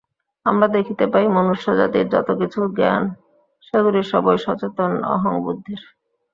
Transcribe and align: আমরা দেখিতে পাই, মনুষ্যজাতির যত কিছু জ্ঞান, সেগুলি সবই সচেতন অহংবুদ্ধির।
আমরা 0.45 0.67
দেখিতে 0.75 1.05
পাই, 1.07 1.25
মনুষ্যজাতির 1.37 2.05
যত 2.13 2.29
কিছু 2.41 2.59
জ্ঞান, 2.77 3.03
সেগুলি 3.67 4.01
সবই 4.11 4.37
সচেতন 4.37 4.91
অহংবুদ্ধির। 5.15 5.81